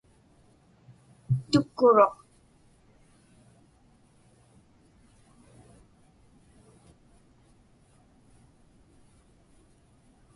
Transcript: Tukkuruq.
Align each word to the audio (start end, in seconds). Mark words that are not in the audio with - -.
Tukkuruq. 1.51 2.15